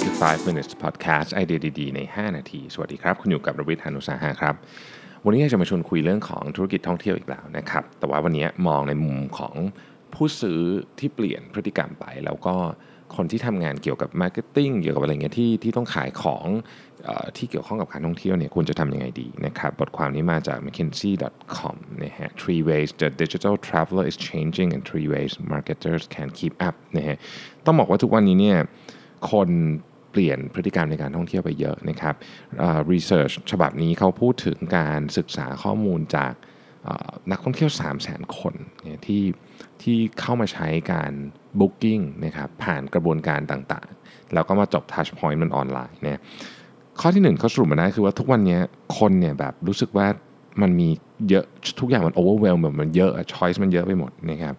[0.00, 4.54] 5 minutes podcast ไอเดียดีๆใน 5 นาที สวัสดีครับ คุณอยู่กับรวิศ หาญอุตสาหะครับ
[5.24, 9.54] วันนี้อยากจะมาชวนคุยเรื่องของธุรกิจท่องเที่ยวอีกแล้วนะครับ แต่ว่าวันนี้มองในมุมของ
[10.14, 10.60] ผู้ซื้อ
[10.98, 12.54] ที่เปลี่ยนพฤติกรรมไป แล้วก็
[13.16, 16.46] คนที่ทำงานเกี่ยวกับ marketing เกี่ยวกับอะไรเงี้ยที่ที่ต้องขายของ
[17.08, 26.28] ออที่เกี่ยวข้องกับการท่องเที่ยวเนี่ยควรจะทำยังไงดีนะครับ บทความนี้มาจาก mckinsey.com นะฮะ three ways the digital traveler is changing and three ways marketers can
[26.38, 27.16] keep up นะฮะ
[27.66, 28.58] ต้องบอกว่าทุกวันนี้เนี่ย
[29.32, 29.48] คน
[30.10, 32.14] เปลี่ยนพฤติกรรมในการท่องเที่ยวไปเยอะนะครับ
[32.92, 36.32] รีเสิร์ชฉบับนี้เขาพูดถึงการศึกษาข้อมูลจาก
[37.30, 38.54] นักท่องเที่ยว 3 0 0 0 0 0 คน
[39.06, 39.22] ที่
[39.82, 41.12] ที่เข้ามาใช้การ
[41.60, 46.18] Booking นะครับผ่านกระบวนการต่างๆ แล้วก็มาจบ Touch Point มันออนไลน์เนี่ย
[47.00, 48.58] ข้อที่หนึ่งเขาสรุปมาได้คือว่าทุกวันนี้
[48.98, 50.06] คนเนี่ยแบบรู้สึกว่า
[50.62, 50.88] มันมี
[51.30, 51.44] เยอะ
[51.80, 54.54] ทุกอย่างมัน overwhelm แบบมันเยอะ choice มันเยอะไปหมดนะครับ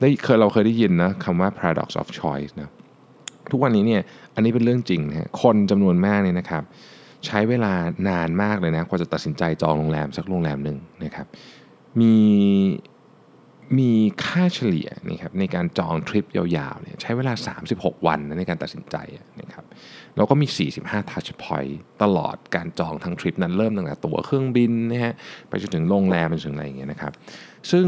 [0.00, 2.70] ได้เคยเราเคยได้ยินนะคำว่า paradox of choice นะ
[3.52, 4.02] ทุกวันนี้เนี่ย
[4.34, 6.62] อันนี้เป็นเรื่องจริงนะคนจำนวนมากเนี่ยนะครับ
[7.26, 7.72] ใช้เวลา
[8.08, 11.26] นานมากเลยนะกว่าจะตัดสินใจจองโรงแรมสักโรงแรมหนึ่งนะครับ
[12.00, 12.14] มี
[13.78, 13.92] มี
[14.24, 17.32] ค่าเฉลี่ยนะครับในการจองทริปยาวๆเนี่ยใช้เวลา
[17.70, 18.96] 36 วันนะในการตัดสินใจ
[19.40, 19.64] นะครับ
[20.16, 20.46] แล้วก็มี
[20.82, 25.14] 45 touch point ตลอดการจองทั้งทริปนั้นเริ่มตั้งแต่ตั๋วเครื่องบินนะฮะ
[25.48, 27.12] ไปจนถึงโรงแรมไปจนถึงอะไรอย่างเงี้ยนะครับ
[27.70, 27.86] ซึ่ง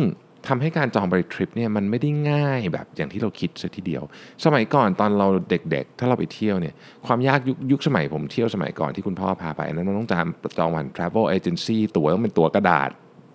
[0.49, 4.03] ทำให้การจองบริทริปเนี่ยมันไม่ได้ง่ายแบบอย่างที่เราคิดซะทีเดียว
[4.45, 6.75] สมัยก่อนตอนเราเด็กๆ ถ้าเราไปเที่ยวเนี่ย
[7.07, 10.27] ความยากยุคยุคสมัยผมเที่ยวสมัยก่อนที่คุณพ่อพาไปนั้นมันต้องจอง
[10.59, 12.91] จองวัน travel agency ตั๋วต้องเป็นตั๋วกระดาษ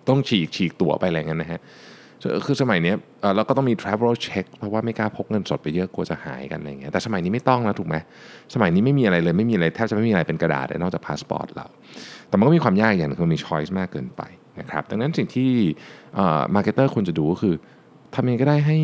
[0.08, 1.60] ต้องฉีกฉีกตั๋วไปอะไรเงี้ยนะฮะ
[2.46, 2.94] คือสมัยนี้
[3.36, 7.96] เราก็ต้องมี travel cheque เพราะว่าไม่กล้าพกเงินสดไปเยอะกลัวจะหายกันอะไรเงี้ยแต่สมัยนี้ไม่ต้องแล้วถูกไหม
[8.54, 11.66] สมัยนี้ไม่มีอะไรเลยไม่มีอะไรแทบจะไม่มีอะไรเป็นกระดาษนอกจากพาสปอร์ตเรา
[12.28, 14.22] แต่มันก็มีความยากอย่างคือมี choice มากเกินไป
[14.60, 15.50] นะครับดังนั้นสิ่งที่
[16.54, 17.54] marketer ควรจะดูก็คือ
[18.14, 18.78] ทำยังไงก็ได้ให้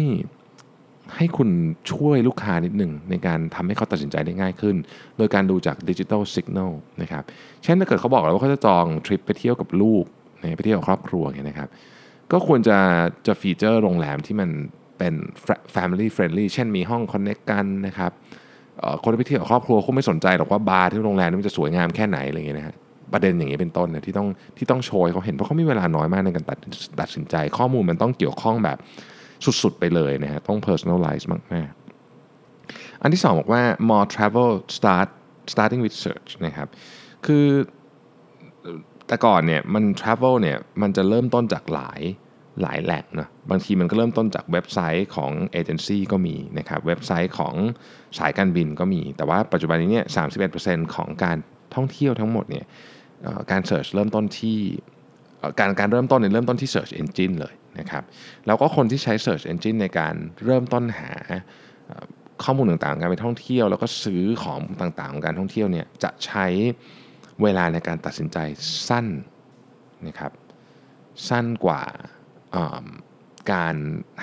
[1.17, 1.51] ให้คุณ
[1.93, 4.77] ช่วยลูกค้านิดหนึ่งในการทำให้เขาตัดสินใจได้ง่ายขึ้น
[5.19, 6.73] โดยการดูจากดิจิทัลสัญญาณ
[7.03, 7.23] นะครับ
[7.63, 10.05] เช่นถ้าเกิดเขาบอกแล้วว่าเขาจะจองทริปไปเที่ยวกับลูก
[10.57, 11.69] ไปเที่ยวกับครอบครัวเนี่ยนะครับ
[12.33, 12.79] ก็ควรจะ
[13.27, 14.51] จะ feature โรงแรมที่มัน
[14.99, 15.15] เป็น
[15.75, 18.13] family friendly เช่นมีห้องคอนเน c t กันนะครับ
[19.03, 22.77] คนที่ไปเที่ยวกับครอบครัวคงไม่สนใจหรอกว่าบาร์ที่โรงแรมนี้มันจะสวยงามแค่ไหนอะไรอย่างเงี้ยนะฮะ
[23.13, 26.59] ประเด็นอย่างนี้เป็นต้นนะที่ต้องที่ต้องโชว์เขาเห็นเพราะเขามีเวลาน้อยมากในการตัด
[27.01, 28.79] ตัดสินใจ ข้อมูลมันต้องเกี่ยวข้องแบบ
[29.63, 35.09] สุดๆไปเลยนะฮะต้อง personalize มากๆอันที่สองบอกว่า more travel start
[35.53, 36.69] starting with search นะครับ
[37.27, 37.47] คือ
[39.07, 42.01] แต่ก่อนเนี่ยมัน travel เนี่ยมันจะเริ่มต้นจากหลาย
[42.63, 47.55] หลายแหล่งนะบางทีมันก็เริ่มต้นจากเว็บไซต์ของเอเจนซี่ก็มีนะครับเว็บไซต์ของ
[48.19, 50.07] สายการบินก็มี แต่ว่าปัจจุบันนี้เนี่ย
[50.51, 51.37] 31%ของการ
[51.75, 52.65] ท่องเที่ยวทั้งหมดเนี่ย
[53.51, 54.59] การ search เริ่มต้นที่
[55.61, 58.05] การการเริ่มต้นเนี่ยเริ่มต้นที่ search engine เลยนะครับ
[58.47, 60.15] แล้วก็คนที่ใช้ search engine ในการ
[60.45, 61.13] เริ่มต้นหา
[62.45, 66.47] ข้อมูลต่างๆ การไปท่องเที่ยว แล้วก็ซื้อของต่างๆของการท่องเที่ยวเนี่ยจะใช้
[67.43, 68.39] เวลาในการตัดสินใจ
[68.89, 69.07] สั้น
[70.07, 70.33] นะครับ
[71.29, 71.83] สั้นกว่า
[72.55, 72.87] อ่า
[73.53, 73.77] การ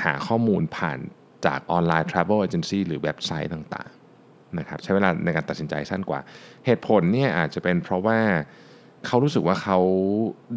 [0.04, 1.00] หาข้อมูลผ่าน
[1.46, 6.20] จากออนไลน์ Travel Agency หรือเว็บไซต์ต่างๆนะครับใช้เวลาในการตัดสินใจสั้นกว่า
[6.66, 8.20] เหตุผลเนี่ยอาจจะเป็นเพราะว่า
[9.08, 9.80] เขารู้สึกว่าเขา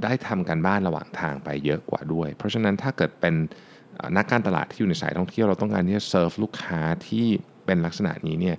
[0.03, 3.34] ได้ทำการบ้านระหว่างทางไปเยอะกว่าด้วย เพราะฉะนั้นถ้าเกิดเป็น
[4.16, 7.26] นักการตลาดที่อยู่ในสายท่องเที่ยวเราต้องการที่จะเซิร์ฟลูกค้าที่
[7.66, 8.56] เป็นลักษณะนี้เนี่ย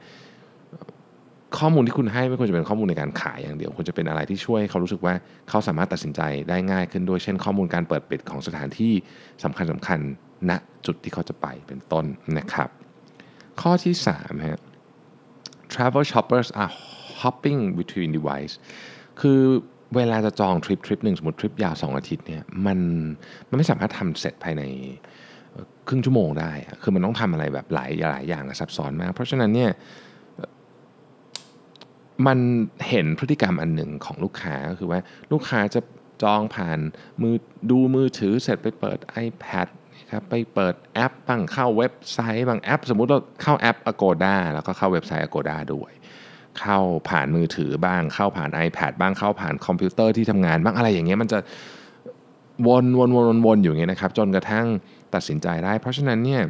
[1.59, 5.13] ข้อมูลที่คุณให้ไม่ควรจะเป็นข้อมูลในการขายอย่างเดียวควรจะเป็นอะไรที่ช่วยเขารู้สึกว่า
[5.49, 8.93] เขาสามารถตัดสินใจได้ง่ายขึ้นด้วยเช่น ข้อมูลการเปิดปิดของสถานที่
[9.43, 9.99] สำคัญสำคัญ
[10.49, 10.51] ณ
[10.85, 12.05] จุดที่เขาจะไปเป็นต้น
[12.37, 12.69] นะครับ
[13.61, 14.59] ข้อที่3ฮะ
[15.73, 16.73] travel shoppers are
[17.21, 18.53] hopping between device
[19.21, 19.41] คือ
[19.95, 22.79] เวลาจะจองทริปทริปหนึ่งสมมติทริปยาว 2 อาทิตย์เนี่ยมัน
[23.49, 24.63] มันไม่สามารถทำเสร็จภายใน
[25.87, 29.71] ครึ่งชั่วโมงได้อะคือมันต้องทำอะไรแบบหลายหลายอย่างอะซับซ้อนมาก เพราะฉะนั้นเนี่ย
[32.27, 32.39] มัน
[32.89, 34.99] เห็นพฤติกรรมอันหนึ่งของลูกค้าก็คือว่า
[35.31, 35.81] ลูกค้าจะ
[36.23, 36.79] จองผ่าน
[37.21, 37.35] มือ
[37.69, 39.67] ดูมือถือเสร็จไปเปิด iPad
[39.99, 45.91] นะครับไปเปิดแอปบ้างเข้าเว็บไซต์บางแอป สมมุติเราเข้าแอป Agoda แล้วก็เข้าเว็บไซต์ Agoda ด้วย
[46.59, 46.79] เข้า
[47.09, 51.39] ผ่านมือถือบ้าง เข้าผ่าน iPad บ้างเข้าผ่านคอมพิวเตอร์ที่ทำงานบ้างอะไรอย่างเงี้ยมันจะ
[52.67, 54.65] วนวนวนวนวนอยู่อย่างเงี้ยนะครับ จนกระทั่ง
[55.13, 56.41] ตัดสินใจได้ เพราะฉะนั้นเนี่ย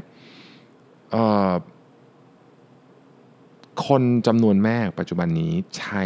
[3.88, 6.04] คนจำนวนมากปัจจุบันนี้ใช้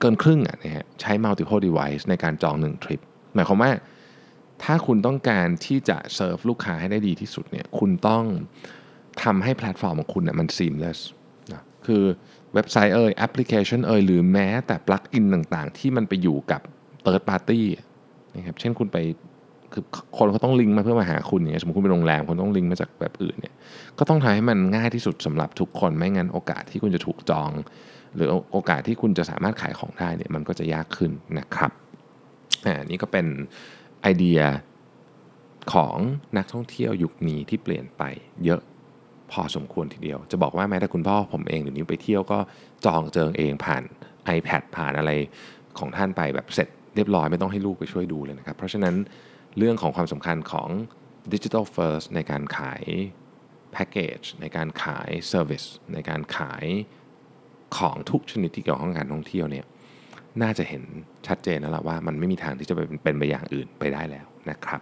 [0.00, 3.00] เกินครึ่งอะนะฮะใช้ multiple device ในการจองหนึ่งทริป
[3.34, 3.70] หมายความว่า
[4.62, 8.24] ถ้าคุณต้องการที่จะเซิร์ฟลูกค้าให้ได้ดีที่สุดเนี่ยคุณต้อง
[9.22, 11.00] ทำให้แพลตฟอร์มของคุณเนี่ยมัน seamless
[11.52, 12.02] นะคือ
[12.54, 16.60] เว็บไซต์เอ่ยแอปพลิเคชันเอ่ยหรือแม้แต่ plug-in ต่างๆ ที่มันไปอยู่กับ
[17.04, 17.60] third party
[18.36, 18.98] นะครับเช่นคุณไป
[19.72, 19.84] คือ
[20.18, 23.54] คนเขาต้องลิงก์มาเพื่อมาหาคุณอย่างเงี้ยสมมติคุณเป็นโรงแรมคุณต้องลิงก์มาจากแอปอื่นเนี่ย
[23.98, 27.50] ก็ต้องทำให้มันง่ายที่สุดสำหรับทุกคนไม่งั้นโอกาสที่คุณจะถูกจอง
[28.14, 31.72] หรือโอกาสที่คุณจะสามารถขายของได้เนี่ยมันก็จะยากขึ้นนะครับ
[32.66, 33.26] อ่านี่ก็เป็น
[34.02, 34.40] ไอเดีย
[35.72, 35.96] ของ
[36.36, 38.02] นักท่องเที่ยวยุคนี้ที่เปลี่ยนไป
[38.44, 38.60] เยอะ
[39.32, 42.38] พอสมควรทีเดียว จะบอกว่าแม้แต่คุณพ่อผมเองเดี๋ยวนี้ไปเที่ยวก็
[42.86, 43.82] จองเจิงเองผ่าน
[44.36, 45.10] iPad ผ่านอะไร
[45.78, 48.94] ของท่านไปแบบเสร็จเรียบร้อยไม่ต้องให้ลูกไปช่วยดูเลยนะครับ เพราะฉะนั้น
[49.58, 50.68] เรื่องของความสำคัญของ
[51.32, 52.82] Digital First ในการขาย
[53.72, 56.64] แพ็กเกจในการขายเซอร์วิสในการขาย
[57.78, 59.64] ของทุกชนิดที่เกี่ยวข้องกับการท่องเที่ยวเนี่ย
[60.42, 60.82] น่าจะเห็น
[61.26, 64.80] ชัดเจนแล้วล่ะว่ามันไม่มีทางที่จะไปเป็นไปอย่างอื่นไปได้แล้วนะครับ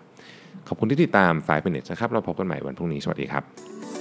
[0.69, 4.00] ขอบคุณที่ติดตาม 5 minutes นะครับ เราพบกันใหม่วันพรุ่งนี้ สวัสดีครับ